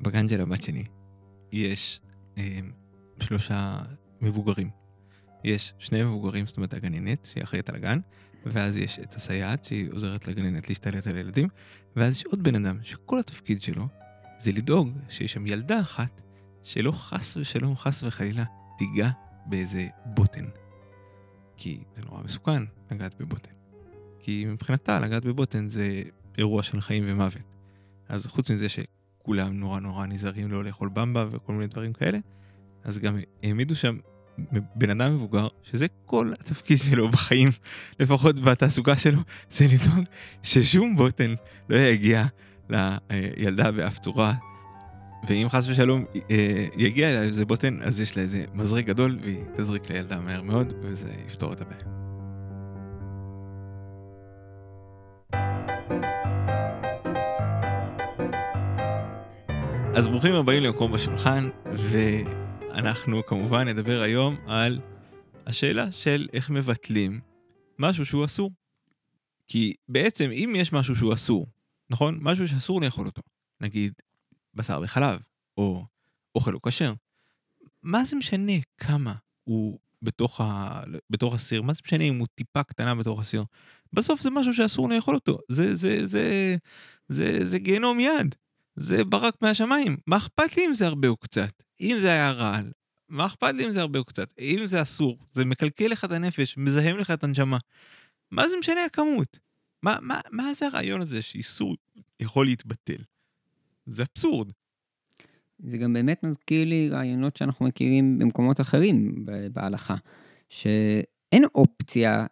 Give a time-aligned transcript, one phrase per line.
[0.00, 0.84] בגן של הבת שלי
[1.52, 2.00] יש
[2.38, 2.58] אה,
[3.20, 3.78] שלושה
[4.20, 4.70] מבוגרים.
[5.44, 7.98] יש שני מבוגרים, זאת אומרת הגננת, שהיא אחראית על הגן,
[8.46, 11.48] ואז יש את הסייעת שהיא עוזרת לגננת להשתלט על הילדים,
[11.96, 13.88] ואז יש עוד בן אדם שכל התפקיד שלו
[14.38, 16.20] זה לדאוג שיש שם ילדה אחת
[16.62, 18.44] שלא חס ושלום, חס וחלילה,
[18.78, 19.10] תיגע
[19.46, 20.44] באיזה בוטן.
[21.56, 23.50] כי זה נורא מסוכן לגעת בבוטן.
[24.20, 26.02] כי מבחינתה לגעת בבוטן זה
[26.38, 27.42] אירוע של חיים ומוות.
[28.08, 28.68] אז חוץ מזה
[29.26, 32.18] שכולם נורא נורא נזהרים לא לאכול במבה וכל מיני דברים כאלה,
[32.84, 33.96] אז גם העמידו שם
[34.74, 37.48] בן אדם מבוגר, שזה כל התפקיד שלו בחיים,
[38.00, 40.04] לפחות בתעסוקה שלו, זה לדאוג
[40.42, 41.34] ששום בוטן
[41.68, 42.26] לא יגיע
[42.70, 44.34] לילדה באף צורה.
[45.28, 49.44] ואם חס ושלום אה, יגיע אליה איזה בוטן, אז יש לה איזה מזרק גדול, והיא
[49.56, 52.05] תזריק לילדה מהר מאוד, וזה יפתור את הבעיה.
[59.96, 61.48] אז ברוכים הבאים למקום בשולחן,
[61.90, 64.80] ואנחנו כמובן נדבר היום על
[65.46, 67.20] השאלה של איך מבטלים
[67.78, 68.50] משהו שהוא אסור.
[69.46, 71.46] כי בעצם אם יש משהו שהוא אסור,
[71.90, 72.18] נכון?
[72.20, 73.22] משהו שאסור לאכול אותו,
[73.60, 73.92] נגיד
[74.54, 75.20] בשר וחלב,
[75.56, 75.84] או
[76.34, 76.92] אוכל לא כשר,
[77.82, 80.80] מה זה משנה כמה הוא בתוך, ה...
[81.10, 81.62] בתוך הסיר?
[81.62, 83.44] מה זה משנה אם הוא טיפה קטנה בתוך הסיר?
[83.92, 85.38] בסוף זה משהו שאסור לאכול אותו.
[85.48, 86.56] זה, זה, זה,
[87.08, 88.34] זה, זה גיהנום יד.
[88.76, 89.96] זה ברק מהשמיים.
[90.06, 91.62] מה אכפת לי אם זה הרבה או קצת?
[91.80, 92.72] אם זה היה רעל,
[93.08, 94.34] מה אכפת לי אם זה הרבה או קצת?
[94.38, 97.58] אם זה אסור, זה מקלקל לך את הנפש, מזהם לך את הנשמה.
[98.30, 99.38] מה זה משנה הכמות?
[99.82, 101.76] מה, מה, מה זה הרעיון הזה שאיסור
[102.20, 103.02] יכול להתבטל?
[103.86, 104.52] זה אבסורד.
[105.58, 109.96] זה גם באמת מזכיר לי רעיונות שאנחנו מכירים במקומות אחרים בהלכה,
[110.48, 112.26] שאין אופציה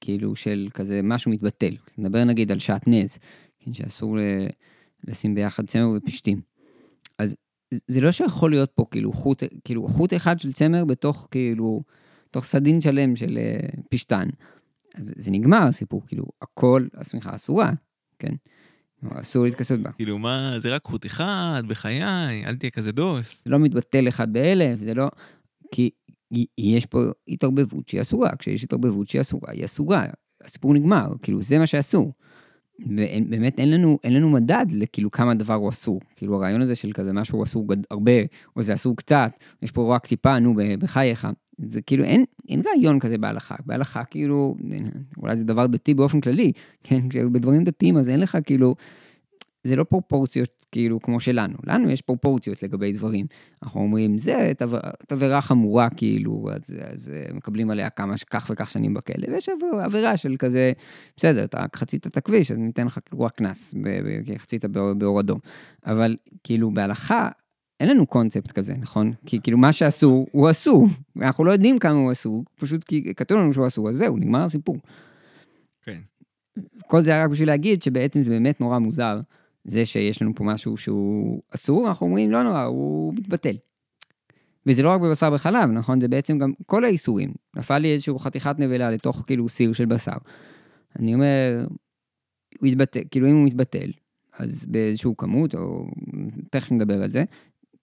[0.00, 1.76] כאילו של כזה משהו מתבטל.
[1.98, 3.18] נדבר נגיד על שעטנז,
[3.58, 4.18] כן, שאסור
[5.08, 6.40] לשים ביחד צמר ופשתים.
[7.18, 7.36] אז
[7.86, 11.82] זה לא שיכול להיות פה כאילו חוט, כאילו חוט אחד של צמר בתוך כאילו,
[12.30, 14.28] תוך סדין שלם של אה, פשתן.
[14.94, 17.72] אז זה נגמר הסיפור, כאילו הכל, השמיכה אסורה,
[18.18, 18.34] כן?
[19.10, 19.92] אסור להתכסות בה.
[19.92, 23.42] כאילו מה, זה רק חוט אחד, בחיי, אל תהיה כזה דוס.
[23.44, 25.08] זה לא מתבטל אחד באלף, זה לא...
[25.72, 25.90] כי
[26.58, 30.06] יש פה התערבבות שהיא אסורה, כשיש התערבבות שהיא אסורה, היא אסורה.
[30.44, 32.12] הסיפור נגמר, כאילו זה מה שאסור.
[32.80, 36.00] ובאמת אין לנו, אין לנו מדד לכאילו כמה דבר הוא אסור.
[36.16, 38.12] כאילו הרעיון הזה של כזה משהו אסור הרבה,
[38.56, 41.28] או זה אסור קצת, יש פה רק טיפה, נו, בחייך.
[41.58, 43.54] זה כאילו אין, אין רעיון כזה בהלכה.
[43.66, 44.54] בהלכה כאילו,
[45.16, 46.52] אולי זה דבר דתי באופן כללי,
[46.82, 47.00] כן?
[47.32, 48.74] בדברים דתיים אז אין לך כאילו,
[49.64, 51.54] זה לא פרופורציות כאילו כמו שלנו.
[51.66, 53.26] לנו יש פרופורציות לגבי דברים.
[53.62, 54.52] אנחנו אומרים, זה
[55.08, 59.48] עבירה חמורה כאילו, אז, אז מקבלים עליה כמה, כך וכך שנים בכלא, ויש
[59.82, 60.72] עבירה של כזה,
[61.16, 63.74] בסדר, אתה חצית את הכביש, אז ניתן לך כאילו רק קנס,
[64.38, 64.64] חצית
[64.98, 65.38] באור אדום.
[65.86, 67.28] אבל כאילו בהלכה,
[67.80, 69.12] אין לנו קונספט כזה, נכון?
[69.26, 70.86] כי כאילו מה שאסור, הוא אסור.
[71.20, 74.44] אנחנו לא יודעים כמה הוא אסור, פשוט כי כתוב לנו שהוא אסור, אז זהו, נגמר
[74.44, 74.76] הסיפור.
[75.82, 76.00] כן.
[76.86, 79.20] כל זה רק בשביל להגיד שבעצם זה באמת נורא מוזר,
[79.64, 83.56] זה שיש לנו פה משהו שהוא אסור, אנחנו אומרים, לא נורא, הוא מתבטל.
[84.66, 86.00] וזה לא רק בבשר בחלב, נכון?
[86.00, 87.32] זה בעצם גם כל האיסורים.
[87.56, 90.16] נפל לי איזושהי חתיכת נבלה לתוך כאילו סיר של בשר.
[90.98, 91.66] אני אומר,
[92.60, 93.90] הוא יתבטל, כאילו אם הוא מתבטל,
[94.38, 95.86] אז באיזשהו כמות, או
[96.50, 97.24] תכף נדבר על זה,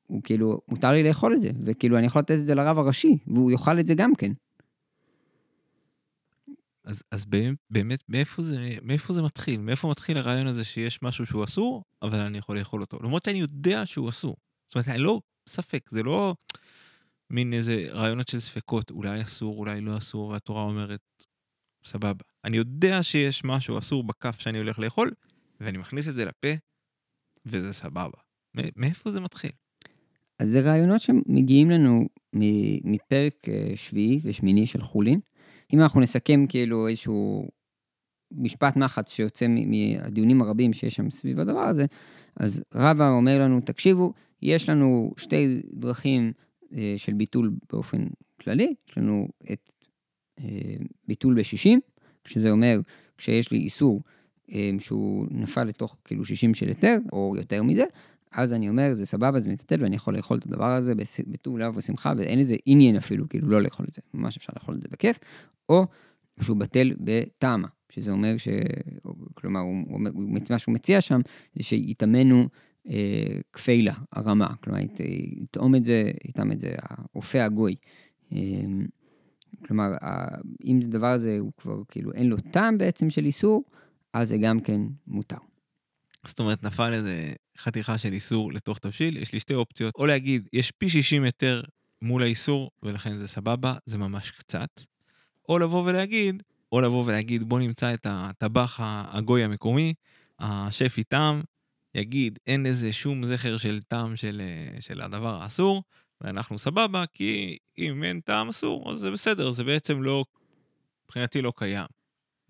[0.07, 3.17] הוא כאילו, מותר לי לאכול את זה, וכאילו אני יכול לתת את זה לרב הראשי,
[3.27, 4.31] והוא יאכל את זה גם כן.
[6.91, 7.25] אז, אז
[7.69, 9.61] באמת, מאיפה זה, מאיפה זה מתחיל?
[9.61, 12.99] מאיפה מתחיל הרעיון הזה שיש משהו שהוא אסור, אבל אני יכול לאכול אותו?
[13.03, 14.35] למרות שאני יודע שהוא אסור.
[14.67, 16.35] זאת אומרת, אני לא ספק, זה לא
[17.29, 21.25] מין איזה רעיונות של ספקות, אולי אסור, אולי לא אסור, והתורה אומרת,
[21.85, 22.23] סבבה.
[22.45, 25.11] אני יודע שיש משהו אסור בכף שאני הולך לאכול,
[25.61, 26.47] ואני מכניס את זה לפה,
[27.45, 28.17] וזה סבבה.
[28.53, 29.51] מאיפה זה מתחיל?
[30.39, 32.07] אז זה רעיונות שמגיעים לנו
[32.83, 35.19] מפרק אה, שביעי ושמיני של חולין.
[35.73, 37.47] אם אנחנו נסכם כאילו איזשהו
[38.31, 41.85] משפט מחץ שיוצא מהדיונים הרבים שיש שם סביב הדבר הזה,
[42.35, 46.31] אז רבא אומר לנו, תקשיבו, יש לנו שתי דרכים
[46.75, 48.07] אה, של ביטול באופן
[48.41, 49.71] כללי, יש לנו את
[50.39, 50.75] אה,
[51.07, 51.79] ביטול בשישים,
[52.25, 52.79] שזה אומר
[53.17, 54.01] כשיש לי איסור
[54.79, 57.85] שהוא נפל לתוך כאילו 60 של היתר, או יותר מזה,
[58.31, 60.93] אז אני אומר, זה סבבה, זה מטטל, ואני יכול לאכול את הדבר הזה
[61.27, 64.01] בטוב לב ושמחה, ואין איזה עניין אפילו, כאילו, לא לאכול את זה.
[64.13, 65.19] ממש אפשר לאכול את זה בכיף.
[65.69, 65.85] או
[66.41, 68.47] שהוא בטל בטעמה, שזה אומר ש...
[69.33, 71.19] כלומר, הוא, הוא, מה שהוא מציע שם,
[71.55, 72.47] זה שיטמנו
[72.89, 74.53] אה, כפילה, הרמה.
[74.63, 74.79] כלומר,
[75.41, 77.75] יטעום את זה, יטעם את זה האופה הגוי.
[78.33, 78.39] אה,
[79.65, 79.93] כלומר,
[80.65, 83.63] אם הדבר הזה הוא כבר, כאילו, אין לו טעם בעצם של איסור,
[84.13, 85.50] אז זה גם כן מותר.
[86.25, 90.47] זאת אומרת, נפל איזה חתיכה של איסור לתוך תבשיל, יש לי שתי אופציות, או להגיד,
[90.53, 91.61] יש פי 60 יותר
[92.01, 94.81] מול האיסור, ולכן זה סבבה, זה ממש קצת,
[95.49, 99.93] או לבוא ולהגיד, או לבוא ולהגיד, בוא נמצא את הטבח הגוי המקומי,
[100.39, 101.41] השף איתם,
[101.95, 104.41] יגיד, אין לזה שום זכר של טעם של,
[104.79, 105.83] של הדבר האסור,
[106.21, 110.25] ואנחנו סבבה, כי אם אין טעם אסור, אז זה בסדר, זה בעצם לא,
[111.05, 111.87] מבחינתי לא קיים.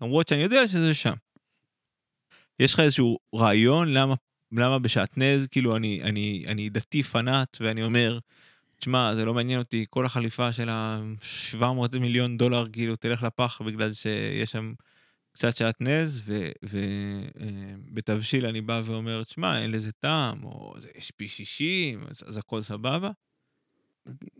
[0.00, 1.14] למרות שאני יודע שזה שם.
[2.62, 4.14] יש לך איזשהו רעיון למה,
[4.52, 8.18] למה בשעטנז, כאילו, אני, אני, אני דתי פנאט, ואני אומר,
[8.78, 13.92] תשמע, זה לא מעניין אותי, כל החליפה של ה-700 מיליון דולר, כאילו, תלך לפח בגלל
[13.92, 14.72] שיש שם
[15.32, 16.22] קצת שעטנז,
[16.62, 22.36] ובתבשיל אה, אני בא ואומר, תשמע, אין לזה טעם, או יש פי 60, אז, אז
[22.36, 23.10] הכל סבבה.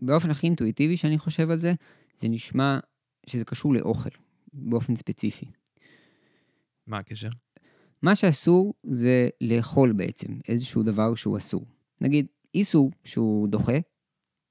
[0.01, 1.73] באופן הכי אינטואיטיבי שאני חושב על זה,
[2.17, 2.79] זה נשמע
[3.25, 4.09] שזה קשור לאוכל,
[4.53, 5.45] באופן ספציפי.
[6.87, 7.29] מה הקשר?
[8.03, 11.65] מה שאסור זה לאכול בעצם איזשהו דבר שהוא אסור.
[12.01, 13.77] נגיד, איסור שהוא דוחה,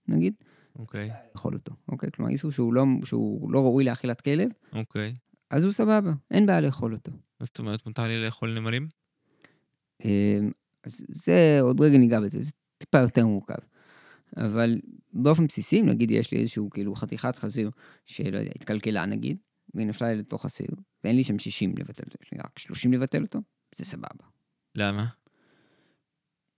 [0.09, 0.35] נגיד,
[0.79, 1.11] אוקיי.
[1.11, 1.15] Okay.
[1.35, 2.11] לאכול אותו, אוקיי?
[2.11, 5.15] כלומר, איסור שהוא לא, שהוא לא ראוי לאכילת כלב, אוקיי.
[5.17, 5.19] Okay.
[5.51, 7.13] אז הוא סבבה, אין בעיה לאכול אותו.
[7.13, 8.89] מה זאת אומרת, מותר לי לאכול נמלים?
[10.05, 10.51] אמ,
[10.85, 13.55] אז זה, עוד רגע ניגע בזה, זה טיפה יותר מורכב.
[14.37, 14.81] אבל
[15.13, 17.71] באופן בסיסי, נגיד יש לי איזשהו כאילו חתיכת חזיר
[18.07, 19.37] שלא יודע, התקלקלה נגיד,
[19.75, 20.69] והיא נפלה לי לתוך הסיר,
[21.05, 23.39] ואין לי שם 60 לבטל אותו, יש לי רק 30 לבטל אותו,
[23.75, 24.25] זה סבבה.
[24.75, 25.07] למה?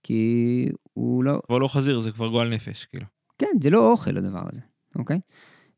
[0.03, 1.41] כי הוא לא...
[1.45, 3.05] כבר לא חזיר, זה כבר גועל נפש, כאילו.
[3.37, 4.61] כן, זה לא אוכל הדבר הזה,
[4.95, 5.19] אוקיי?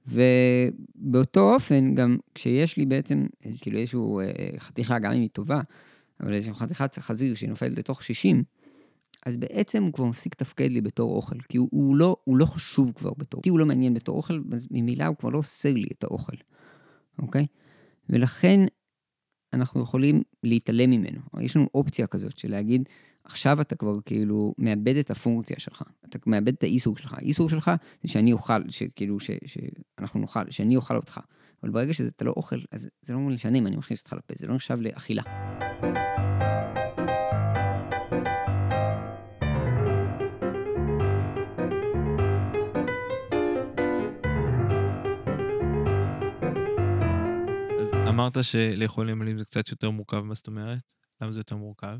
[0.07, 3.25] ובאותו אופן, גם כשיש לי בעצם,
[3.61, 5.61] כאילו איזושהי אה, חתיכה, גם אם היא טובה,
[6.19, 8.43] אבל איזושהי חתיכת חזיר שהיא נופלת לתוך 60,
[9.25, 12.45] אז בעצם הוא כבר מפסיק לתפקד לי בתור אוכל, כי הוא, הוא, לא, הוא לא
[12.45, 15.71] חשוב כבר בתור, כי הוא לא מעניין בתור אוכל, אז ממילא הוא כבר לא עושה
[15.71, 16.35] לי את האוכל,
[17.19, 17.45] אוקיי?
[18.09, 18.59] ולכן
[19.53, 21.19] אנחנו יכולים להתעלם ממנו.
[21.39, 22.89] יש לנו אופציה כזאת של להגיד,
[23.23, 27.13] עכשיו אתה כבר כאילו מאבד את הפונקציה שלך, אתה מאבד את האיסור שלך.
[27.13, 27.71] האיסור שלך
[28.03, 31.19] זה שאני אוכל, שכאילו, ש, שאנחנו נאכל, שאני אוכל אותך.
[31.63, 34.47] אבל ברגע שאתה לא אוכל, אז זה לא משנה אם אני מכניס אותך לפה, זה
[34.47, 35.23] לא נחשב לאכילה.
[47.93, 50.79] אמרת שלאכול נמלים זה קצת יותר מורכב, מה זאת אומרת?
[51.21, 51.97] למה זה יותר מורכב?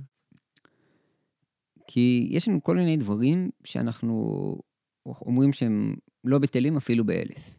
[1.88, 4.56] כי יש לנו כל מיני דברים שאנחנו
[5.06, 7.58] אומרים שהם לא בטלים אפילו באלף.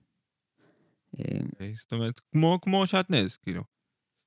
[1.16, 3.62] Okay, אוקיי, זאת אומרת, כמו, כמו שעטנז, כאילו.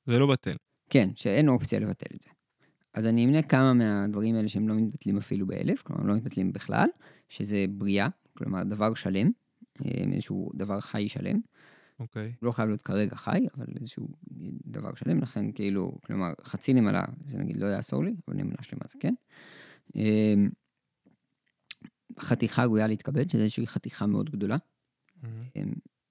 [0.06, 0.56] זה לא בטל.
[0.89, 2.30] כן, שאין אופציה לבטל את זה.
[2.94, 6.53] אז אני אמנה כמה מהדברים האלה שהם לא מתבטלים אפילו באלף, כלומר, הם לא מתבטלים
[6.53, 6.88] בכלל,
[7.30, 8.07] שזה בריאה,
[8.38, 9.31] כלומר, דבר שלם,
[9.86, 11.39] אה, איזשהו דבר חי שלם.
[12.01, 12.31] אוקיי.
[12.36, 12.38] Okay.
[12.42, 14.07] לא חייב להיות כרגע חי, אבל איזשהו
[14.65, 18.83] דבר שלם, לכן כאילו, כלומר, חצי נמלה, זה נגיד לא יעשור לי, אבל נמלה שלמה
[18.88, 19.13] זה כן.
[19.95, 20.50] אמ,
[22.19, 24.57] חתיכה ראויה להתקבל, שזה איזושהי חתיכה מאוד גדולה.
[25.24, 25.27] Mm-hmm.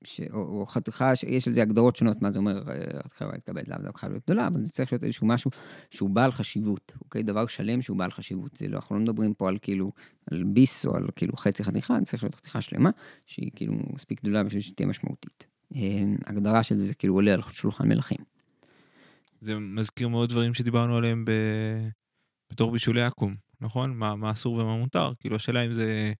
[0.04, 0.20] ש...
[0.32, 3.62] או, או חתיכה, יש על זה הגדרות שונות, מה זה אומר אה, חתיכה ראויה להתקבל,
[3.68, 5.50] לאו דווקא להיות גדולה, אבל זה צריך להיות איזשהו משהו
[5.90, 7.22] שהוא בעל חשיבות, אוקיי?
[7.22, 8.56] דבר שלם שהוא בעל חשיבות.
[8.56, 9.92] זה לא, אנחנו לא מדברים פה על כאילו,
[10.30, 12.90] על ביס או על כאילו חצי חתיכה, זה צריך להיות חתיכה שלמה,
[13.26, 15.49] שהיא כאילו מספיק גדולה בשביל שתהיה משמעותית.
[15.74, 18.18] אמ, הגדרה של זה, זה כאילו עולה על שולחן מלכים.
[19.40, 21.30] זה מזכיר מאוד דברים שדיברנו עליהם ב...
[22.50, 23.96] בתור בישולי עכו"ם, נכון?
[23.96, 25.12] מה, מה אסור ומה מותר.
[25.20, 26.12] כאילו השאלה אם זה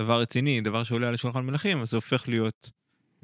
[0.00, 2.70] דבר רציני, דבר שעולה על שולחן מלכים, אז זה הופך להיות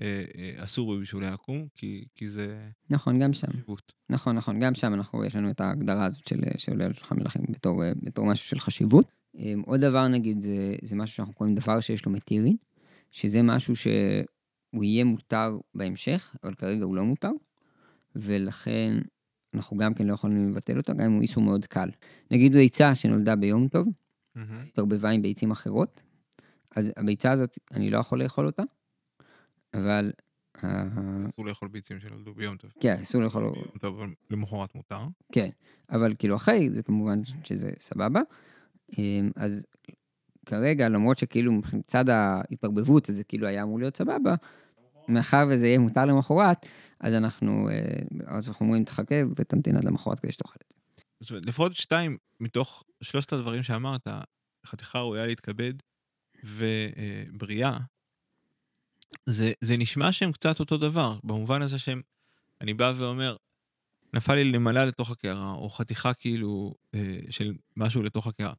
[0.00, 2.68] אה, אה, אסור בבישולי עכו"ם, כי, כי זה...
[2.90, 3.46] נכון, גם שם.
[3.46, 3.92] חשיבות.
[4.10, 7.42] נכון, נכון, גם שם אנחנו, יש לנו את ההגדרה הזאת של, שעולה על שולחן מלכים
[7.48, 9.06] בתור, אה, בתור משהו של חשיבות.
[9.38, 12.56] אה, עוד דבר נגיד, זה, זה משהו שאנחנו קוראים דבר שיש לו מתירין,
[13.10, 13.86] שזה משהו ש...
[14.72, 17.30] הוא יהיה מותר בהמשך, אבל כרגע הוא לא מותר,
[18.16, 18.98] ולכן
[19.54, 21.88] אנחנו גם כן לא יכולים לבטל אותו, גם אם הוא איסור מאוד קל.
[22.30, 23.88] נגיד ביצה שנולדה ביום טוב,
[24.36, 26.02] התערבבה עם ביצים אחרות,
[26.76, 28.62] אז הביצה הזאת, אני לא יכול לאכול אותה,
[29.74, 30.12] אבל...
[31.28, 32.70] אסור לאכול ביצים שנולדו ביום טוב.
[32.80, 33.42] כן, אסור לאכול...
[33.42, 35.00] ביום טוב, אבל למחרת מותר.
[35.32, 35.50] כן,
[35.90, 38.20] אבל כאילו אחרי, זה כמובן שזה סבבה.
[38.98, 39.66] אמ, אז
[40.46, 44.34] כרגע, למרות שכאילו מצד ההתערבבות, זה כאילו היה אמור להיות סבבה,
[45.08, 46.66] מאחר וזה יהיה מותר למחרת,
[47.00, 51.02] אז אנחנו, אה, אז אנחנו אומרים, תחכה ותמתין עד למחרת כדי שתאכל את זה.
[51.20, 54.08] זאת אומרת, לפחות שתיים מתוך שלושת הדברים שאמרת,
[54.66, 55.72] חתיכה ראויה להתכבד
[56.44, 57.78] ובריאה,
[59.26, 62.02] זה, זה נשמע שהם קצת אותו דבר, במובן הזה שהם,
[62.60, 63.36] אני בא ואומר,
[64.14, 68.54] נפל לי למעלה לתוך הקערה, או חתיכה כאילו אה, של משהו לתוך הקערה.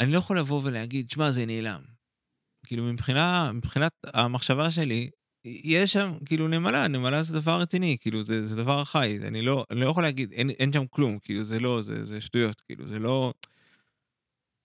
[0.00, 1.80] אני לא יכול לבוא ולהגיד, שמע, זה נעלם.
[2.66, 5.10] כאילו, מבחינה, מבחינת המחשבה שלי,
[5.44, 9.64] יש שם, כאילו, נמלה, נמלה זה דבר רציני, כאילו, זה, זה דבר חי, אני לא,
[9.70, 12.88] אני לא יכול להגיד, אין, אין שם כלום, כאילו, זה לא, זה, זה שטויות, כאילו,
[12.88, 13.32] זה לא...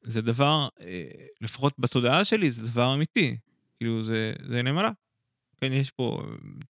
[0.02, 1.04] זה דבר, אה,
[1.42, 3.38] לפחות בתודעה שלי, זה דבר אמיתי,
[3.78, 4.90] כאילו, זה, זה נמלה.
[5.62, 6.24] כן, יש פה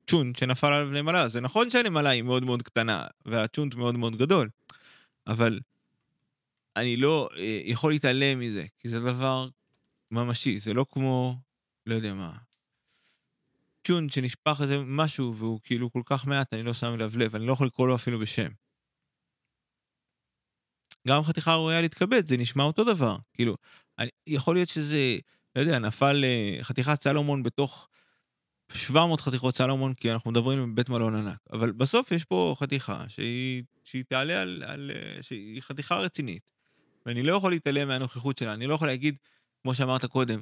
[0.06, 4.49] צ'ונט שנפל עליו נמלה, זה נכון שהנמלה היא מאוד מאוד קטנה, והצ'ונט מאוד מאוד גדול,
[5.26, 5.61] אבל
[6.76, 9.49] אני לא אה, יכול להתעלם מזה, כי זה דבר
[10.11, 11.37] ממשי, זה לא כמו,
[11.87, 12.33] לא יודע מה,
[13.87, 17.47] צ'ונט שנשפך איזה משהו והוא כאילו כל כך מעט, אני לא שם אליו לב, אני
[17.47, 18.49] לא יכול לקרוא לו אפילו בשם.
[21.09, 23.16] גם חתיכה ראויה להתכבד, זה נשמע אותו דבר.
[23.35, 23.57] כאילו,
[23.99, 25.19] אני, יכול להיות שזה,
[25.57, 27.88] לא יודע, נפל אה, חתיכת סלומון בתוך
[28.73, 31.38] 700 חתיכות סלומון, כי אנחנו מדברים עם בית מלון ענק.
[31.52, 34.90] אבל בסוף יש פה חתיכה שהיא, שהיא תעלה על, על...
[34.95, 36.53] אה, שהיא חתיכה רצינית.
[37.06, 39.16] ואני לא יכול להתעלם מהנוכחות שלה, אני לא יכול להגיד,
[39.62, 40.40] כמו שאמרת קודם,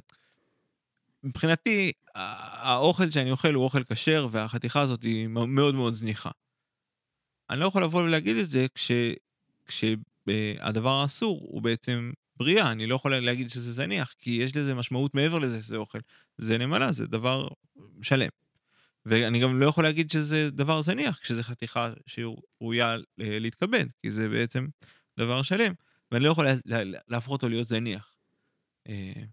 [1.23, 6.31] מבחינתי, האוכל שאני אוכל הוא אוכל כשר, והחתיכה הזאת היא מאוד מאוד זניחה.
[7.49, 8.91] אני לא יכול לבוא ולהגיד את זה כש,
[9.65, 15.15] כשהדבר האסור הוא בעצם בריאה, אני לא יכול להגיד שזה זניח, כי יש לזה משמעות
[15.15, 15.99] מעבר לזה שזה אוכל.
[16.37, 17.47] זה נמלה, זה דבר
[18.01, 18.29] שלם.
[19.05, 24.67] ואני גם לא יכול להגיד שזה דבר זניח, כשזה חתיכה שראויה להתכבד, כי זה בעצם
[25.19, 25.73] דבר שלם,
[26.13, 26.47] ואני לא יכול
[27.07, 28.15] להפוך אותו להיות זניח.
[28.89, 29.23] אה,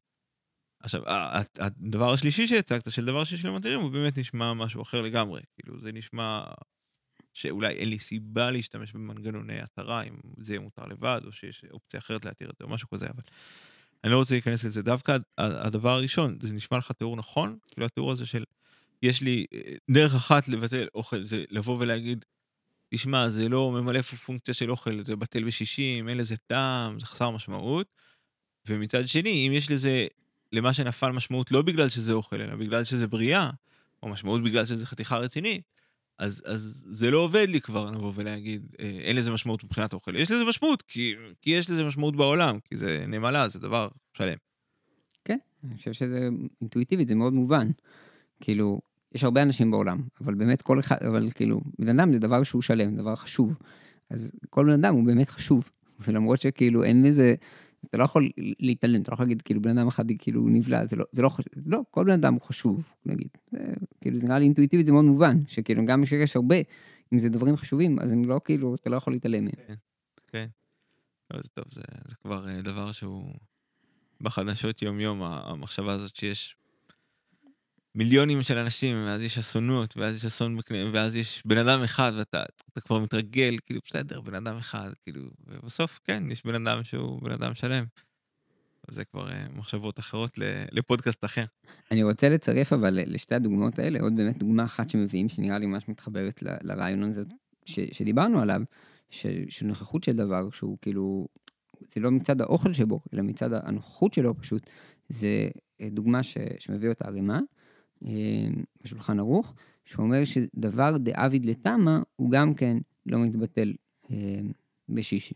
[0.81, 1.03] עכשיו,
[1.59, 5.41] הדבר השלישי שהצגת, של דבר שיש למטרים, הוא באמת נשמע משהו אחר לגמרי.
[5.55, 6.45] כאילו, זה נשמע
[7.33, 12.01] שאולי אין לי סיבה להשתמש במנגנוני התרה, אם זה יהיה מותר לבד, או שיש אופציה
[12.01, 13.23] אחרת להתיר את זה, או משהו כזה, אבל
[14.05, 14.83] אני לא רוצה להיכנס לזה.
[14.83, 17.59] דווקא הדבר הראשון, זה נשמע לך תיאור נכון?
[17.71, 18.45] כאילו, התיאור הזה של,
[19.03, 22.25] יש לי אה, דרך אחת לבטל אוכל, זה לבוא ולהגיד,
[22.95, 27.31] תשמע, זה לא ממלא פונקציה של אוכל, זה בטל בשישים, אין לזה טעם, זה חסר
[27.31, 27.87] משמעות.
[28.67, 30.07] ומצד שני, אם יש לזה
[30.53, 33.51] למה שנפל משמעות לא בגלל שזה אוכל, אלא בגלל שזה בריאה,
[34.03, 35.63] או משמעות בגלל שזה חתיכה רצינית,
[36.19, 40.17] אז, אז זה לא עובד לי כבר לבוא ולהגיד, אה, אין לזה משמעות מבחינת אוכל.
[40.17, 44.37] יש לזה משמעות, כי, כי יש לזה משמעות בעולם, כי זה נמלה, זה דבר שלם.
[45.25, 46.29] כן, אני חושב שזה
[46.61, 47.71] אינטואיטיבית, זה מאוד מובן.
[48.41, 48.81] כאילו,
[49.15, 52.63] יש הרבה אנשים בעולם, אבל באמת כל אחד, אבל כאילו, בן אדם זה דבר שהוא
[52.63, 53.59] שלם, דבר חשוב.
[54.11, 55.71] אז כל בן אדם הוא באמת חשוב.
[56.07, 57.35] ולמרות שכאילו אין לזה,
[57.85, 58.29] אתה לא יכול
[58.61, 61.29] להתעלם, אתה לא יכול להגיד, כאילו, בן אדם אחד כאילו נבלע, זה לא, זה לא
[61.29, 63.29] חשוב, לא, כל בן אדם הוא חשוב, נגיד.
[63.51, 63.59] זה,
[64.01, 66.57] כאילו, זה נראה לי אינטואיטיבית, זה מאוד מובן, שכאילו, גם כשיש הרבה,
[67.13, 69.55] אם זה דברים חשובים, אז הם לא, כאילו, אתה לא יכול להתעלם מהם.
[69.67, 69.75] כן,
[70.29, 70.47] כן.
[71.31, 73.35] לא, זה טוב, זה, זה כבר אה, דבר שהוא
[74.21, 76.57] בחדשות יום-יום, המחשבה הזאת שיש
[77.95, 80.59] מיליונים של אנשים, ואז יש אסונות, ואז יש אסון,
[80.93, 82.45] ואז יש בן אדם אחד, ואתה
[82.81, 87.33] כבר מתרגל, כאילו, בסדר, בן אדם אחד, כאילו, ובסוף, כן, יש בן אדם שהוא בן
[87.33, 87.85] אדם שלם.
[88.91, 90.39] זה כבר uh, מחשבות אחרות
[90.73, 91.45] לפודקאסט אחר.
[91.91, 95.89] אני רוצה לצרף אבל לשתי הדוגמאות האלה, עוד באמת דוגמה אחת שמביאים, שנראה לי ממש
[95.89, 97.23] מתחברת ל, לרעיון הזה
[97.65, 98.61] ש, שדיברנו עליו,
[99.11, 101.29] ש, של נוכחות של דבר, שהוא כאילו,
[101.93, 104.71] זה לא מצד האוכל שבו, אלא מצד הנוכחות שלו פשוט,
[105.09, 105.49] זה
[105.81, 107.41] אה, דוגמה ש, שמביא אותה הרימה.
[108.07, 108.49] אה,
[108.83, 109.55] בשולחן ערוך,
[109.85, 112.77] שאומר שדבר דאביד לתמה הוא גם כן
[113.07, 113.73] לא מתבטל
[114.11, 114.41] אה,
[114.89, 115.35] בשישי.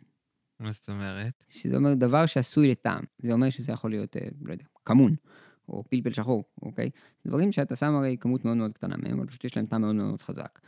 [0.61, 1.44] מה זאת אומרת?
[1.49, 3.04] שזה אומר דבר שעשוי לטעם.
[3.18, 5.14] זה אומר שזה יכול להיות, אה, לא יודע, כמון,
[5.68, 6.90] או פלפל שחור, אוקיי?
[7.26, 9.94] דברים שאתה שם הרי כמות מאוד מאוד קטנה מהם, אבל פשוט יש להם טעם מאוד
[9.94, 10.61] מאוד חזק.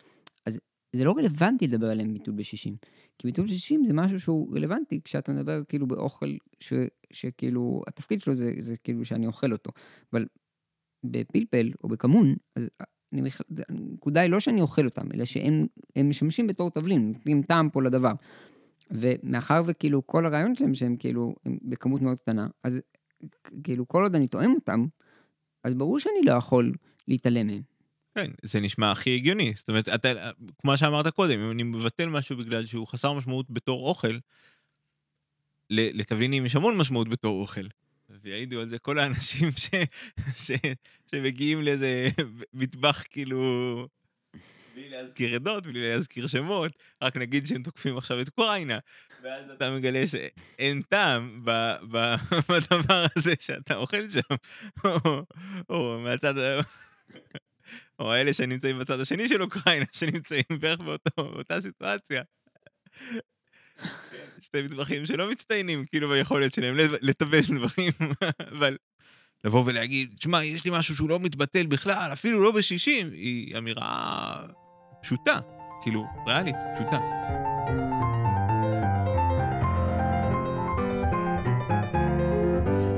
[0.46, 0.58] אז
[0.92, 2.76] זה לא רלוונטי לדבר עליהם ביטול בשישים.
[3.18, 6.72] כי ביטול בשישים זה משהו שהוא רלוונטי כשאתה מדבר כאילו באוכל ש,
[7.12, 9.70] שכאילו, התפקיד שלו זה, זה כאילו שאני אוכל אותו.
[10.12, 10.26] אבל
[11.04, 12.70] בפלפל או בכמון, אז
[13.12, 13.30] אני,
[13.68, 15.66] הנקודה היא לא שאני אוכל אותם, אלא שהם
[16.04, 18.12] משמשים בתור תבלין, נותנים טעם פה לדבר.
[18.90, 22.80] ומאחר וכאילו כל הרעיון שלהם שהם כאילו הם בכמות מאוד קטנה, אז
[23.64, 24.86] כאילו כל עוד אני תואם אותם,
[25.64, 26.72] אז ברור שאני לא יכול
[27.08, 27.62] להתעלם מהם.
[28.14, 29.52] כן, זה נשמע הכי הגיוני.
[29.56, 33.88] זאת אומרת, אתה, כמו שאמרת קודם, אם אני מבטל משהו בגלל שהוא חסר משמעות בתור
[33.88, 34.18] אוכל,
[35.70, 37.66] לתבלינים יש המון משמעות בתור אוכל.
[38.10, 39.70] ויעידו על זה כל האנשים ש,
[40.36, 40.50] ש,
[41.10, 42.08] שמגיעים לאיזה
[42.54, 43.88] מטבח כאילו,
[44.74, 46.72] בלי להזכיר עדות, בלי להזכיר שמות,
[47.02, 48.78] רק נגיד שהם תוקפים עכשיו את קוריינה,
[49.22, 51.50] ואז אתה מגלה שאין טעם ב,
[51.90, 52.14] ב,
[52.50, 54.36] בדבר הזה שאתה אוכל שם,
[54.84, 55.22] או,
[55.70, 56.34] או מהצד...
[57.98, 60.80] או האלה שנמצאים בצד השני של אוקראינה, שנמצאים בערך
[61.16, 62.22] באותה סיטואציה.
[64.46, 67.92] שתי מטבחים שלא מצטיינים כאילו ביכולת שלהם לטבל דברים,
[68.58, 68.76] אבל
[69.44, 74.46] לבוא ולהגיד, תשמע, יש לי משהו שהוא לא מתבטל בכלל, אפילו לא בשישים, היא אמירה
[75.02, 75.38] פשוטה,
[75.82, 76.98] כאילו, ריאלית, פשוטה.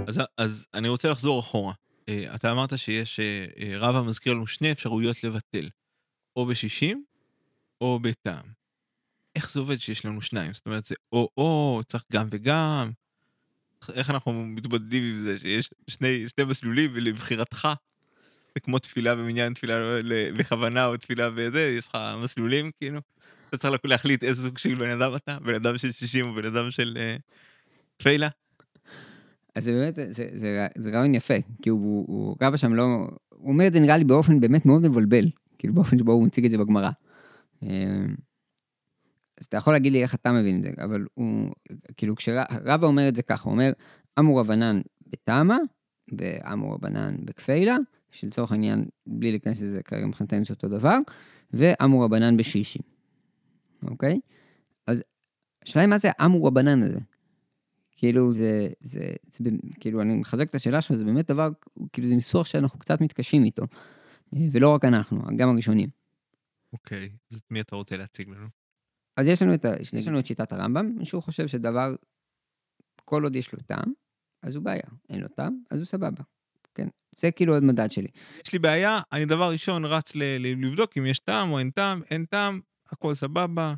[0.09, 1.73] אז, אז אני רוצה לחזור אחורה.
[2.09, 5.69] אה, אתה אמרת שיש אה, אה, רבא מזכיר לנו שני אפשרויות לבטל,
[6.37, 7.05] או בשישים
[7.81, 8.58] או בטעם.
[9.39, 10.55] איך זה עובד שיש לנו שניים?
[10.55, 12.91] זאת אומרת, זה או-או, צריך גם וגם.
[13.95, 17.69] איך אנחנו מתבודדים עם זה שיש שני, שני מסלולים לבחירתך?
[18.55, 19.75] זה כמו תפילה במניין, תפילה
[20.37, 23.01] בכוונה או תפילה בזה, יש לך מסלולים כאילו.
[23.49, 26.45] אתה צריך להחליט איזה סוג של בן אדם אתה, בן אדם של 60 או בן
[26.45, 27.17] אדם של אה,
[27.97, 28.29] תפילה.
[29.55, 32.85] אז זה באמת, זה, זה, זה רעיון יפה, כי הוא, הוא רבא שם לא,
[33.29, 35.25] הוא אומר את זה נראה לי באופן באמת מאוד מבלבל,
[35.59, 36.91] כאילו באופן שבו הוא מציג את זה בגמרא.
[39.39, 41.51] אה, אז אתה יכול להגיד לי איך אתה מבין את זה, אבל הוא,
[41.97, 43.73] כאילו כשרבא אומר את זה ככה, הוא אומר,
[44.19, 45.59] אמור רבנן בתמה,
[46.19, 47.77] ואמור רבנן בכפילה,
[48.11, 50.99] שלצורך העניין, בלי להיכנס לזה כרגע מבחינתנו זה אותו דבר,
[51.51, 52.83] ואמור רבנן בשישים,
[53.83, 54.21] אוקיי?
[54.87, 55.03] אז
[55.65, 57.01] השאלה היא מה זה אמור רבנן הזה?
[57.93, 61.49] כאילו זה, זה, זה, זה, כאילו אני מחזק את השאלה שלך, זה באמת דבר,
[61.93, 63.63] כאילו זה ניסוח שאנחנו קצת מתקשים איתו,
[64.33, 65.89] ולא רק אנחנו, גם הראשונים.
[66.73, 68.47] אוקיי, אז את מי אתה רוצה להציג לנו?
[69.19, 71.95] אז יש לנו, את, ה- יש לנו את שיטת הרמב"ם, שהוא חושב שדבר,
[73.05, 73.93] כל עוד יש לו טעם,
[74.43, 74.83] אז הוא בעיה.
[75.09, 76.23] אין לו טעם, אז הוא סבבה.
[76.75, 76.89] כן?
[77.17, 78.09] זה כאילו עוד מדד שלי.
[78.47, 81.71] יש לי בעיה, אני דבר ראשון רץ ל- ל- לבדוק אם יש טעם או אין
[81.71, 82.61] טעם, אין טעם,
[82.91, 83.75] הכל סבבה.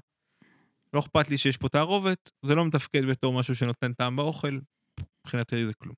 [0.95, 4.59] לא אכפת לי שיש פה תערובת, זה לא מתפקד בתור משהו שנותן טעם באוכל,
[5.21, 5.95] מבחינתי זה כלום.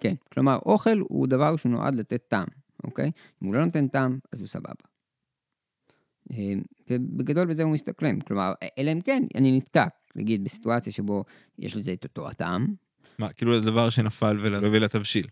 [0.00, 2.46] כן, כלומר, אוכל הוא דבר שהוא נועד לתת טעם,
[2.84, 3.10] אוקיי?
[3.42, 4.91] אם הוא לא נותן טעם, אז הוא סבבה.
[6.32, 6.52] אה,
[6.90, 9.86] ובגדול בזה הוא מסתכלם, כלומר, אלא אם כן, אני נתקע,
[10.16, 11.24] נגיד בסיטואציה שבו
[11.58, 12.74] יש לזה את אותו הטעם,
[13.18, 15.26] מה, כאילו זה דבר שנפל ולרבי לתבשיל.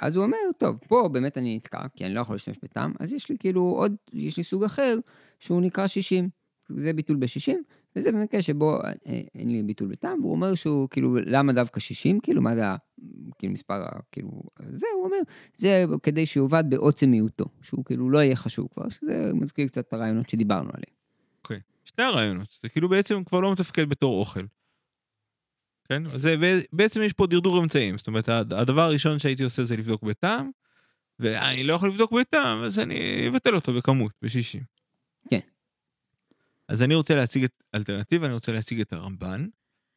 [0.00, 3.12] אז הוא אומר, טוב, פה באמת אני נתקע, כי אני לא יכול להשתמש בטעם, אז
[3.12, 4.96] יש לי כאילו עוד, יש לי סוג אחר,
[5.40, 6.28] שהוא נקרא 60.
[6.68, 7.54] זה ביטול ב-60,
[7.96, 8.92] וזה במקרה שבו אה,
[9.34, 12.20] אין לי ביטול בטעם, והוא אומר שהוא, כאילו, למה דווקא 60?
[12.20, 12.62] כאילו, מה זה,
[13.38, 13.82] כאילו, מספר,
[14.12, 15.16] כאילו, זה, הוא אומר,
[15.56, 19.92] זה כדי שיובד בעוצם מיעוטו, שהוא כאילו לא יהיה חשוב כבר, שזה מזכיר קצת את
[19.92, 20.94] הרעיונות שדיברנו עליהם.
[21.42, 21.60] אוקיי.
[21.84, 24.44] שני הרעיונות, זה כאילו בעצם כבר לא מתפקד בתור אוכל.
[25.88, 26.18] כן?
[26.18, 26.34] זה,
[26.72, 30.50] בעצם יש פה דרדור אמצעים, זאת אומרת, הד- הדבר הראשון שהייתי עושה זה לבדוק בטעם,
[31.18, 34.60] ואני לא יכול לבדוק בטעם, אז אני אבטל אותו בכמות, ב-60.
[35.30, 35.38] כן.
[36.68, 39.46] אז אני רוצה להציג את אלטרנטיבה, אני רוצה להציג את הרמב"ן,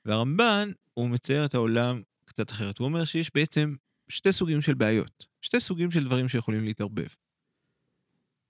[0.06, 2.78] והרמב"ן, הוא מצייר את העולם קצת אחרת.
[2.78, 3.76] הוא אומר שיש בעצם
[4.10, 7.08] שתי סוגים של בעיות, שתי סוגים של דברים שיכולים להתערבב.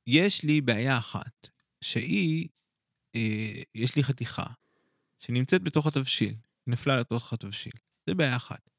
[0.07, 1.47] יש לי בעיה אחת,
[1.81, 2.47] שהיא,
[3.15, 4.45] אה, יש לי חתיכה
[5.19, 6.33] שנמצאת בתוך התבשיל,
[6.67, 7.73] נפלה לתוך התבשיל.
[8.07, 8.69] זה בעיה אחת.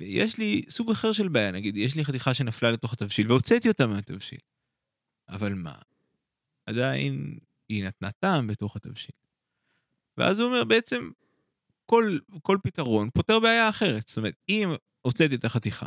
[0.00, 3.86] ויש לי סוג אחר של בעיה, נגיד, יש לי חתיכה שנפלה לתוך התבשיל והוצאתי אותה
[3.86, 4.38] מהתבשיל.
[5.28, 5.74] אבל מה?
[6.66, 9.14] עדיין היא נתנה טעם בתוך התבשיל.
[10.16, 11.10] ואז הוא אומר, בעצם,
[11.86, 14.08] כל, כל פתרון פותר בעיה אחרת.
[14.08, 14.68] זאת אומרת, אם
[15.00, 15.86] הוצאתי את החתיכה,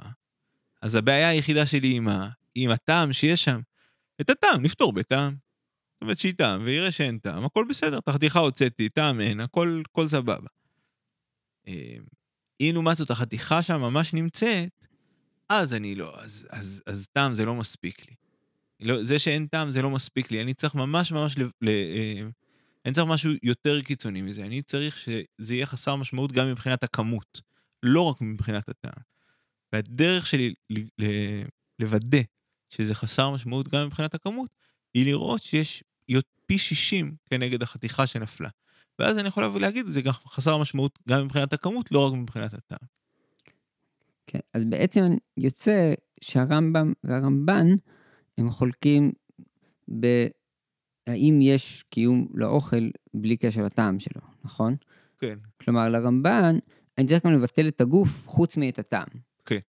[0.82, 3.60] אז הבעיה היחידה שלי עם, ה, עם הטעם שיש שם,
[4.22, 5.36] את הטעם נפתור בטעם.
[5.94, 9.82] זאת אומרת, שהיא טעם, ויראה שאין טעם, הכל בסדר, את החתיכה הוצאתי, טעם אין, הכל,
[9.92, 10.48] הכל סבבה.
[11.68, 11.98] אה,
[12.62, 14.88] אם לעומת זאת החתיכה שם ממש נמצאת,
[15.50, 18.16] אז אני לא, אז, אז, אז טעם זה לא מספיק לי.
[18.80, 22.22] לא, זה שאין טעם זה לא מספיק לי, אני צריך ממש ממש, ל, ל, אה,
[22.86, 27.42] אני צריך משהו יותר קיצוני מזה, אני צריך שזה יהיה חסר משמעות גם מבחינת הכמות,
[27.84, 29.04] לא רק מבחינת הטעם.
[29.74, 31.06] והדרך שלי ל, ל,
[31.80, 32.22] לוודא
[32.70, 34.50] שזה חסר משמעות גם מבחינת הכמות,
[34.94, 35.84] היא לראות שיש
[36.48, 38.50] פי 60 כנגד החתיכה שנפלה.
[39.00, 42.54] ואז אני יכול לבוא להגיד, זה גם חסר משמעות גם מבחינת הכמות, לא רק מבחינת
[42.54, 42.88] הטעם.
[44.28, 45.06] כן, אז בעצם
[45.38, 47.68] יוצא שהרמב"ם והרמב"ן
[48.38, 49.12] הם חולקים
[49.88, 54.76] בהאם יש קיום לאוכל בלי קשר לטעם שלו, נכון?
[55.20, 55.38] כן.
[55.62, 56.58] כלומר, לרמב"ן,
[56.98, 59.08] אני צריך גם לבטל את הגוף חוץ מאת הטעם.
[59.46, 59.60] כן.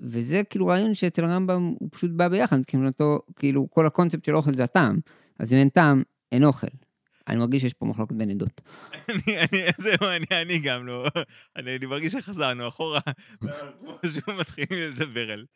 [0.00, 4.52] וזה כאילו רעיון שאצל הרמב"ם הוא פשוט בא ביחד, מבחינתו, כאילו, כל הקונספט של אוכל
[4.52, 4.98] זה הטעם,
[5.38, 6.66] אז אם אין טעם, אין אוכל.
[7.28, 8.60] אני מרגיש שיש פה מחלוקת בין עדות.
[9.08, 11.06] אני, אני, זהו, אני, אני גם לא,
[11.56, 13.00] אני, מרגיש שחזרנו אחורה,
[14.02, 15.46] פשוט מתחילים לדבר על,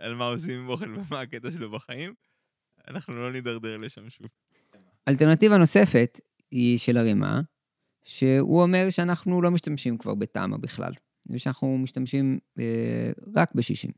[0.00, 2.14] על, מה עושים עם אוכל ומה הקטע שלו בחיים.
[2.88, 4.26] אנחנו לא נידרדר לשם שוב.
[5.08, 7.40] אלטרנטיבה נוספת היא של הרימה,
[8.04, 10.92] שהוא אומר שאנחנו לא משתמשים כבר בטעמה בכלל,
[11.30, 13.90] ושאנחנו משתמשים אה, רק בשישים.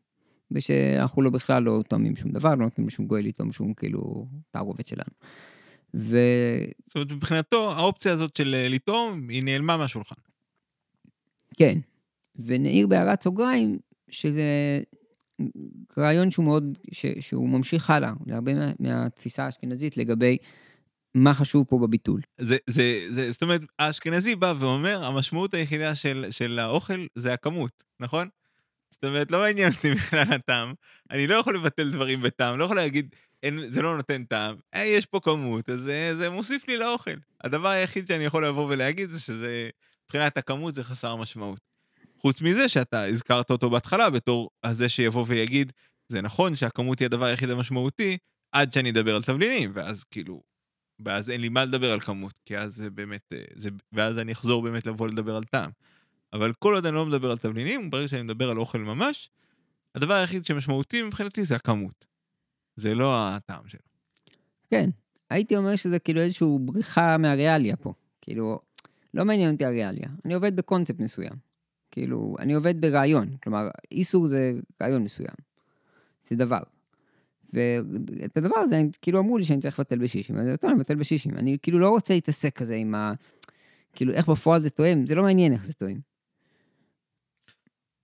[0.51, 4.89] ושאנחנו לא בכלל לא טועמים שום דבר, לא נותנים לשום גוי לטעום שום כאילו תערובת
[4.89, 5.11] שלנו.
[5.95, 6.19] ו...
[6.87, 10.21] זאת אומרת, מבחינתו, האופציה הזאת של אה, לטעום, היא נעלמה מהשולחן.
[11.57, 11.79] כן,
[12.37, 13.79] ונעיר בהערת סוגריים,
[14.11, 14.81] שזה
[15.99, 20.37] רעיון שהוא מאוד, ש, שהוא ממשיך הלאה, להרבה מה, מהתפיסה האשכנזית לגבי
[21.15, 22.21] מה חשוב פה בביטול.
[22.39, 27.85] זה, זה, זה, זאת אומרת, האשכנזי בא ואומר, המשמעות היחידה של, של האוכל זה הכמות,
[28.01, 28.29] נכון?
[28.91, 30.75] זאת אומרת, לא מעניין אותי בכלל הטעם.
[31.11, 34.57] אני לא יכול לבטל דברים בטעם, לא יכול להגיד, אין, זה לא נותן טעם.
[34.75, 37.15] אה, יש פה כמות, אז זה, זה מוסיף לי לאוכל.
[37.45, 39.69] הדבר היחיד שאני יכול לבוא ולהגיד זה שזה,
[40.05, 41.72] מבחינת הכמות זה חסר משמעות.
[42.27, 45.73] חוץ מזה שאתה הזכרת אותו בהתחלה בתור הזה שיבוא ויגיד,
[46.09, 48.19] זה נכון שהכמות היא הדבר היחיד המשמעותי,
[48.53, 50.43] עד שאני אדבר על תבלינים, ואז כאילו,
[51.05, 54.33] ואז אין לי מה לדבר על כמות, כי אז זה באמת, אה, זה, ואז אני
[54.33, 55.71] אחזור באמת לבוא לדבר על טעם.
[56.33, 59.31] אבל כל עוד אני לא מדבר על תבלינים, ברגע שאני מדבר על אוכל ממש,
[59.95, 62.07] הדבר היחיד שמשמעותי מבחינתי זה הכמות.
[62.77, 63.81] זה לא הטעם שלו.
[64.71, 64.91] כן,
[65.31, 67.93] הייתי אומר שזה כאילו איזושהי בריחה מהריאליה פה.
[68.21, 68.61] כאילו,
[69.15, 71.52] לא מעניין אותי הריאליה, אני עובד בקונספט מסוים.
[71.93, 74.53] כאילו, אני עובד ברעיון, כלומר, איסור זה
[74.83, 75.35] רעיון מסוים.
[76.25, 76.63] זה דבר.
[77.53, 81.35] ואת הדבר הזה, כאילו אמרו לי שאני צריך לבטל בשישים, אז טוב, אני מבטל בשישים.
[81.35, 83.13] אני כאילו לא רוצה להתעסק כזה עם ה...
[83.93, 85.99] כאילו, איך בפועל זה תואם, זה לא מעניין איך זה תואם.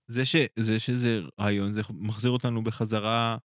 [0.07, 3.37] זה, ש, זה שזה רעיון, זה מחזיר אותנו בחזרה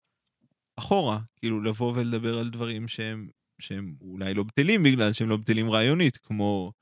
[0.76, 3.28] אחורה, כאילו לבוא ולדבר על דברים שהם,
[3.59, 6.72] שהם אולי לא בטלים בגלל שהם לא בטלים רעיונית, כמו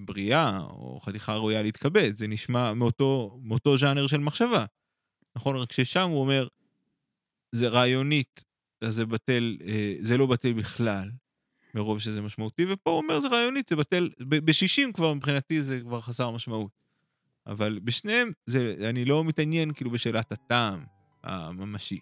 [0.00, 4.64] בריאה או חתיכה ראויה להתכבד, זה נשמע מאותו, מאותו ז'אנר של מחשבה.
[5.36, 5.56] נכון?
[5.56, 6.48] רק ששם הוא אומר,
[7.52, 8.44] זה רעיונית,
[8.80, 11.10] אז זה בטל, אה, זה לא בטל בכלל,
[11.74, 16.00] מרוב שזה משמעותי, ופה הוא אומר זה רעיונית, זה בטל, ב-60 כבר מבחינתי זה כבר
[16.00, 16.70] חסר משמעות.
[17.46, 20.84] אבל בשניהם, זה, אני לא מתעניין כאילו בשאלת הטעם
[21.22, 21.98] הממשי.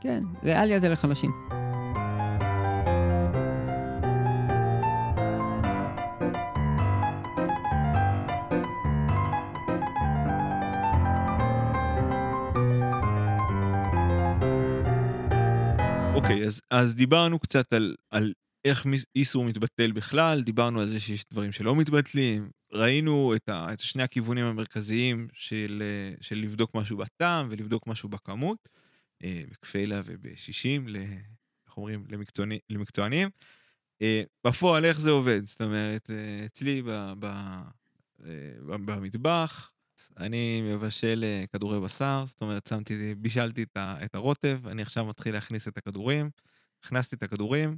[0.00, 1.65] כן, ריאליה זה לחלשים.
[16.26, 18.32] אוקיי, אז, אז דיברנו קצת על, על
[18.64, 18.86] איך
[19.16, 24.02] איסור מתבטל בכלל, דיברנו על זה שיש דברים שלא מתבטלים, ראינו את, ה, את שני
[24.02, 25.82] הכיוונים המרכזיים של,
[26.20, 28.68] של לבדוק משהו בטעם ולבדוק משהו בכמות,
[29.24, 30.88] אה, בכפיילה ובשישים,
[31.66, 33.28] איך אומרים, למקצועני, למקצוענים.
[34.02, 35.46] אה, בפועל, איך זה עובד?
[35.46, 37.26] זאת אומרת, אה, אצלי ב, ב,
[38.66, 39.72] במטבח,
[40.16, 45.76] אני מבשל כדורי בשר, זאת אומרת, שמתי, בישלתי את הרוטב, אני עכשיו מתחיל להכניס את
[45.76, 46.30] הכדורים,
[46.84, 47.76] הכנסתי את הכדורים,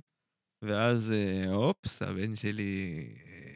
[0.63, 1.13] ואז
[1.49, 3.05] אופס, הבן שלי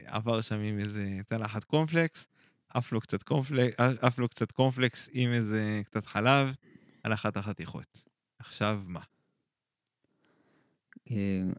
[0.07, 2.27] עבר שם עם איזה צלחת קורנפלקס,
[2.69, 6.49] עף לו קצת קורנפלקס, עף לו קצת קורנפלקס עם איזה קצת חלב
[7.03, 8.03] על אחת החתיכות.
[8.39, 9.01] עכשיו מה?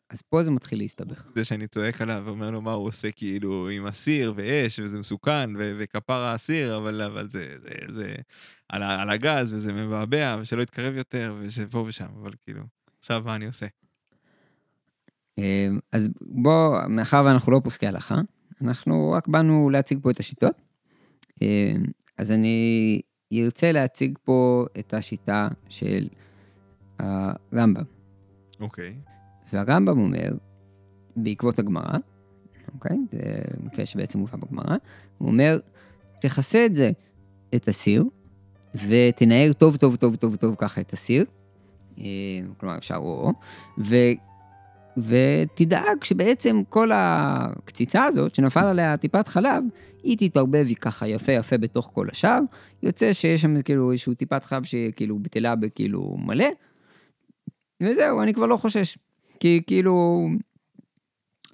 [0.10, 1.32] אז פה זה מתחיל להסתבך.
[1.36, 5.50] זה שאני צועק עליו ואומר לו מה הוא עושה כאילו עם הסיר ואש וזה מסוכן
[5.58, 8.16] וכפר האסיר, אבל, אבל זה, זה, זה
[8.70, 12.64] על, על הגז וזה מבעבע ושלא יתקרב יותר ושפה ושם, אבל כאילו,
[13.00, 13.66] עכשיו מה אני עושה?
[15.92, 18.22] אז בוא, מאחר ואנחנו לא פוסקי הלכה,
[18.62, 20.62] אנחנו רק באנו להציג פה את השיטות.
[22.18, 23.02] אז אני
[23.34, 26.08] ארצה להציג פה את השיטה של
[27.00, 27.84] הרמב"ם.
[28.60, 28.96] אוקיי.
[29.06, 29.13] Okay.
[29.54, 30.32] והרמב"ם אומר,
[31.16, 31.98] בעקבות הגמרא,
[32.74, 32.98] אוקיי?
[33.12, 33.20] זה
[33.64, 34.78] מקרה שבעצם מובא בגמרא,
[35.18, 35.60] הוא אומר,
[36.22, 36.92] תכסה את זה,
[37.56, 38.04] את הסיר,
[38.76, 41.26] ותנער טוב טוב טוב טוב טוב ככה את הסיר,
[42.00, 42.04] אה,
[42.58, 43.34] כלומר אפשר או,
[43.78, 43.96] ו,
[44.98, 49.64] ותדאג שבעצם כל הקציצה הזאת שנפל עליה טיפת חלב,
[50.04, 52.40] היא תתערבב היא ככה יפה יפה בתוך כל השאר,
[52.84, 56.48] יוצא שיש שם כאילו איזשהו טיפת חלב שכאילו בטלה בכאילו מלא,
[57.84, 58.98] וזהו, אני כבר לא חושש.
[59.44, 60.28] כי כאילו,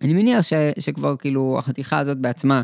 [0.02, 2.62] אני מניח ש, שכבר כאילו החתיכה הזאת בעצמה,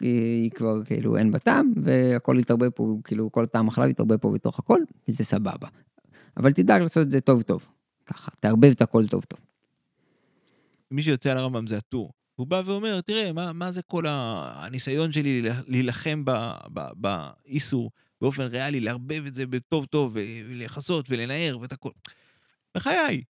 [0.00, 4.32] היא כבר כאילו אין בה טעם, והכל יתערבב פה, כאילו כל טעם החלב יתערבב פה
[4.32, 5.68] בתוך הכל, וזה סבבה.
[6.36, 7.68] אבל תדאג לעשות את זה טוב טוב,
[8.06, 9.40] ככה, תערבב את הכל טוב טוב.
[10.90, 12.12] מי שיוצא על הרמב"ם זה הטור.
[12.36, 16.24] הוא בא ואומר, תראה, מה, מה זה כל הניסיון שלי להילחם
[16.96, 21.90] באיסור באופן ריאלי, לערבב את זה בטוב טוב, ולכסות ולנער ואת הכל.
[22.74, 23.22] בחיי,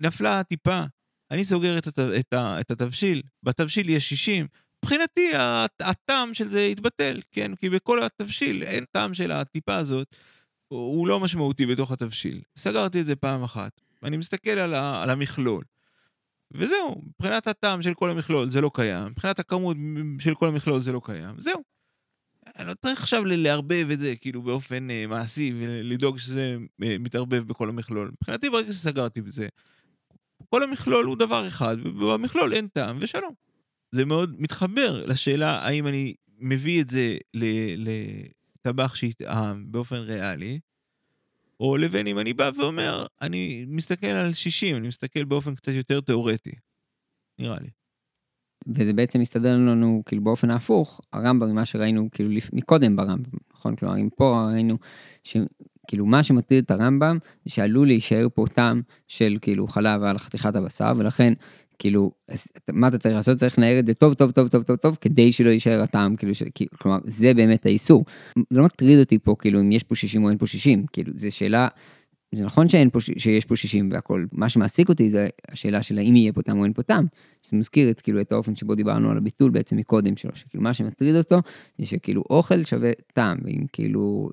[0.00, 0.82] נפלה טיפה,
[1.30, 4.46] אני סוגר את, הת, את, ה, את התבשיל, בתבשיל יש 60,
[4.84, 5.30] מבחינתי
[5.80, 7.54] הטעם של זה יתבטל, כן?
[7.54, 10.16] כי בכל התבשיל אין טעם של הטיפה הזאת,
[10.68, 12.40] הוא לא משמעותי בתוך התבשיל.
[12.58, 15.64] סגרתי את זה פעם אחת, ואני מסתכל על, ה, על המכלול.
[16.50, 19.76] וזהו, מבחינת הטעם של כל המכלול זה לא קיים, מבחינת הכמות
[20.18, 21.62] של כל המכלול זה לא קיים, זהו.
[22.56, 27.48] אני לא צריך עכשיו לערבב את זה כאילו באופן אה, מעשי ולדאוג שזה אה, מתערבב
[27.48, 28.10] בכל המכלול.
[28.12, 29.48] מבחינתי ברגע שסגרתי בזה,
[30.50, 33.32] כל המכלול הוא דבר אחד, ובמכלול אין טעם ושלום.
[33.92, 37.16] זה מאוד מתחבר לשאלה האם אני מביא את זה
[38.56, 40.60] לטבח שיטעם באופן ריאלי,
[41.60, 46.00] או לבין אם אני בא ואומר, אני מסתכל על 60, אני מסתכל באופן קצת יותר
[46.00, 46.52] תיאורטי.
[47.38, 47.68] נראה לי.
[48.68, 52.30] וזה בעצם מסתדר לנו כאילו באופן ההפוך, הרמב"ם, ממה שראינו כאילו.
[52.52, 53.76] מקודם ברמב"ם, נכון?
[53.76, 54.78] כלומר, אם פה ראינו
[55.88, 60.56] שכאילו מה שמטריד את הרמב"ם, זה שעלול להישאר פה טעם של כאילו חלב על חתיכת
[60.56, 61.32] הבשר, ולכן
[61.78, 62.10] כאילו,
[62.72, 63.38] מה אתה צריך לעשות?
[63.38, 66.34] צריך לנער את זה טוב, טוב, טוב, טוב, טוב, טוב, כדי שלא יישאר הטעם, כאילו,
[66.34, 66.42] ש...
[66.78, 68.04] כלומר, זה באמת האיסור.
[68.50, 71.12] זה לא מטריד אותי פה, כאילו, אם יש פה 60 או אין פה 60, כאילו,
[71.16, 71.68] זו שאלה
[72.34, 76.16] זה נכון שאין פה, שיש פה 60 והכל, מה שמעסיק אותי זה השאלה של האם
[76.16, 77.06] יהיה פה טעם או אין פה טעם.
[77.42, 80.74] זה מזכיר את, כאילו, את האופן שבו דיברנו על הביטול בעצם מקודם שלו, שכאילו מה
[80.74, 81.42] שמטריד אותו
[81.78, 84.30] זה שכאילו אוכל שווה טעם, ואם כאילו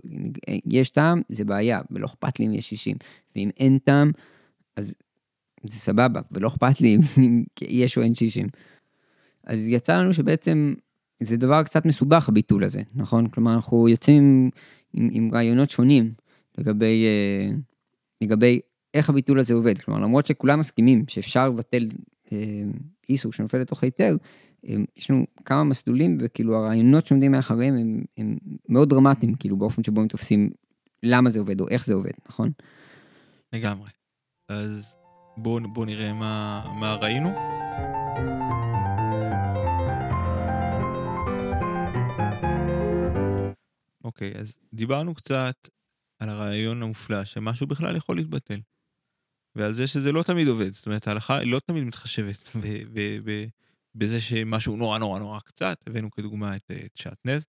[0.66, 2.98] יש טעם זה בעיה, ולא אכפת לי אם יש 60,
[3.36, 4.12] ואם אין טעם
[4.76, 4.96] אז
[5.64, 8.48] זה סבבה, ולא אכפת לי אם יש או אין 60.
[9.44, 10.74] אז יצא לנו שבעצם
[11.20, 13.28] זה דבר קצת מסובך הביטול הזה, נכון?
[13.28, 14.50] כלומר אנחנו יוצאים
[14.94, 16.14] עם, עם רעיונות שונים
[16.58, 17.06] לגבי...
[17.06, 17.75] Uh,
[18.22, 18.60] לגבי
[18.94, 19.80] איך הביטול הזה עובד.
[19.80, 21.88] כלומר, למרות שכולם מסכימים שאפשר לבטל
[22.32, 22.38] אה,
[23.10, 24.18] איסור שנופל לתוך היתר,
[24.98, 28.38] יש לנו כמה מסלולים, וכאילו הרעיונות שעומדים מאחוריהם הם, הם
[28.70, 30.50] מאוד דרמטיים, כאילו באופן שבו הם תופסים
[31.04, 32.52] למה זה עובד או איך זה עובד, נכון?
[33.54, 33.90] לגמרי.
[34.50, 34.96] אז
[35.38, 37.30] בואו בוא נראה מה, מה ראינו.
[44.04, 45.56] אוקיי, אז דיברנו קצת
[46.20, 48.60] על הרעיון המופלא שמשהו בכלל יכול להתבטל.
[49.56, 52.50] ועל זה שזה לא תמיד עובד, זאת אומרת ההלכה לא תמיד מתחשבת
[53.96, 57.46] בזה שמשהו נורא נורא נורא קצת, הבאנו כדוגמה את, את שעטנז,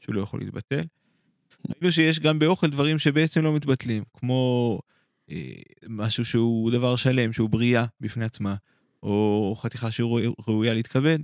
[0.00, 0.82] שהוא לא יכול להתבטל.
[1.68, 4.80] ראינו שיש גם באוכל דברים שבעצם לא מתבטלים, כמו
[5.30, 5.52] אה,
[5.88, 8.54] משהו שהוא דבר שלם, שהוא בריאה בפני עצמה,
[9.02, 11.18] או חתיכה שראויה להתכבד,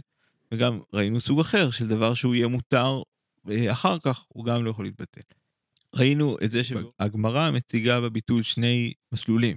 [0.53, 3.03] וגם ראינו סוג אחר של דבר שהוא יהיה מותר
[3.51, 5.21] אה, אחר כך, הוא גם לא יכול להתבטל.
[5.95, 9.57] ראינו את זה שהגמרא מציגה בביטול שני מסלולים,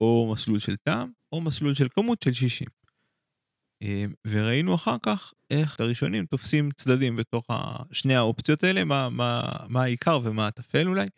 [0.00, 2.68] או מסלול של טעם, או מסלול של כמות של 60.
[3.82, 7.46] אמ, וראינו אחר כך איך הראשונים תופסים צדדים בתוך
[7.92, 11.08] שני האופציות האלה, מה, מה, מה העיקר ומה הטפל אולי.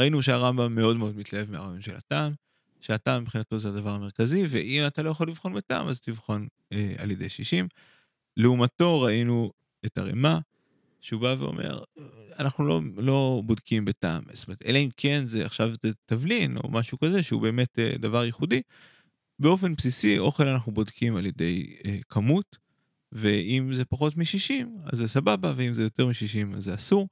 [0.00, 2.32] ראינו שהרמב"ם מאוד מאוד מתלהב מהרעיון של הטעם,
[2.80, 7.10] שהטעם מבחינתו זה הדבר המרכזי, ואם אתה לא יכול לבחון בטעם אז תבחון אה, על
[7.10, 7.68] ידי 60.
[8.36, 9.52] לעומתו ראינו
[9.86, 10.38] את הרמ"א,
[11.00, 11.82] שהוא בא ואומר,
[12.38, 15.72] אנחנו לא, לא בודקים בטעם, זאת אומרת, אלא אם כן זה עכשיו
[16.06, 18.62] תבלין או משהו כזה שהוא באמת אה, דבר ייחודי.
[19.38, 22.58] באופן בסיסי אוכל אנחנו בודקים על ידי אה, כמות,
[23.12, 27.08] ואם זה פחות מ-60 אז זה סבבה, ואם זה יותר מ-60 אז זה אסור.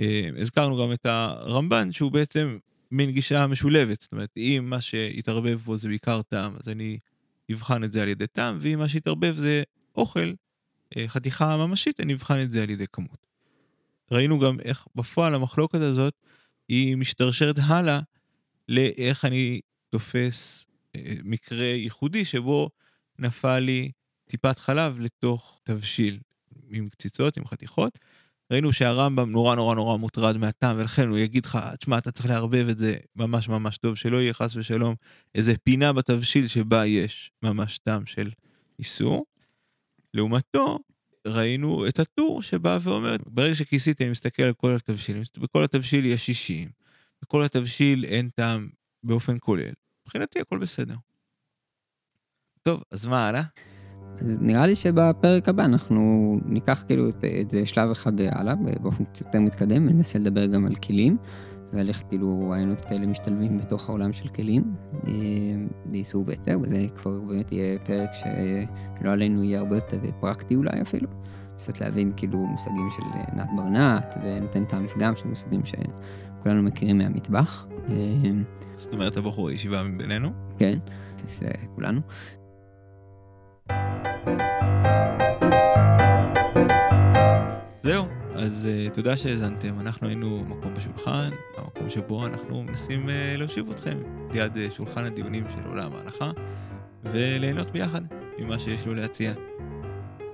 [0.00, 2.58] אה, הזכרנו גם את הרמב"ן שהוא בעצם
[2.90, 6.98] מין גישה משולבת, זאת אומרת, אם מה שהתערבב בו זה בעיקר טעם, אז אני
[7.52, 9.62] אבחן את זה על ידי טעם, ואם מה שהתערבב זה
[9.96, 10.32] אוכל,
[11.06, 13.26] חתיכה ממשית, אני אבחן את זה על ידי כמות.
[14.10, 16.14] ראינו גם איך בפועל המחלוקת הזאת
[16.68, 18.00] היא משתרשרת הלאה
[18.68, 22.70] לאיך אני תופס אה, מקרה ייחודי שבו
[23.18, 23.90] נפל לי
[24.28, 26.18] טיפת חלב לתוך תבשיל
[26.70, 27.98] עם קציצות, עם חתיכות.
[28.50, 32.68] ראינו שהרמב"ם נורא נורא נורא מוטרד מהטעם, ולכן הוא יגיד לך, תשמע, אתה צריך לערבב
[32.68, 34.94] את זה ממש ממש טוב, שלא יהיה חס ושלום
[35.34, 38.30] איזה פינה בתבשיל שבה יש ממש טעם של
[38.78, 39.24] איסור.
[40.14, 40.78] לעומתו,
[41.26, 46.26] ראינו את הטור שבא ואומר, ברגע שכיסיתי אני מסתכל על כל התבשילים, בכל התבשיל יש
[46.26, 46.68] 60,
[47.22, 48.68] בכל התבשיל אין טעם
[49.02, 49.72] באופן כולל.
[50.06, 50.94] מבחינתי הכל בסדר.
[52.62, 53.42] טוב, אז מה הלאה?
[54.18, 56.00] אז נראה לי שבפרק הבא אנחנו
[56.44, 60.74] ניקח כאילו את, את שלב אחד הלאה באופן קצת יותר מתקדם וננסה לדבר גם על
[60.74, 61.16] כלים.
[61.74, 64.74] ועל איך כאילו רעיונות כאלה משתלבים בתוך העולם של כלים
[65.06, 65.12] אה,
[65.84, 71.08] באיסור והיתר, וזה כבר באמת יהיה פרק שלא עלינו יהיה הרבה יותר פרקטי אולי אפילו.
[71.56, 73.02] קצת להבין כאילו מושגים של
[73.36, 77.66] נת ברנת ונותן טעם לפגם של מושגים שכולנו מכירים מהמטבח.
[77.88, 77.94] אה,
[78.76, 80.30] זאת אומרת הבחור הישיבה מבינינו?
[80.58, 80.78] כן,
[81.38, 82.00] זה כולנו.
[84.24, 84.53] זהו,
[88.44, 93.98] אז uh, תודה שהאזנתם, אנחנו היינו מקום בשולחן, המקום שבו אנחנו מנסים uh, להושיב אתכם
[94.32, 96.30] ליד uh, שולחן הדיונים של עולם ההלכה,
[97.04, 98.00] וליהנות ביחד
[98.38, 99.32] ממה שיש לו להציע.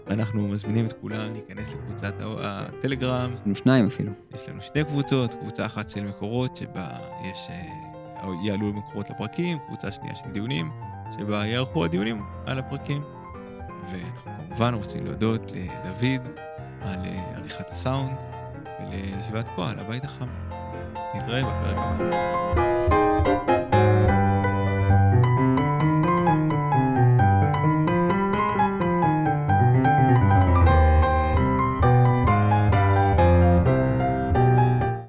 [0.06, 3.32] אנחנו מזמינים את כולם להיכנס לקבוצת הטלגרם.
[3.34, 4.12] יש לנו שניים אפילו.
[4.34, 6.86] יש לנו שתי קבוצות, קבוצה אחת של מקורות, שבה
[7.30, 10.70] יש, uh, יעלו מקורות לפרקים, קבוצה שנייה של דיונים,
[11.18, 13.02] שבה יערכו הדיונים על הפרקים.
[13.90, 15.52] ואנחנו כמובן רוצים להודות
[15.84, 16.40] לדוד.
[16.82, 18.10] על אה, עריכת הסאונד
[18.90, 20.28] ולישיבת כה על הבית החם.
[21.14, 22.79] נתראה בפרק הבא.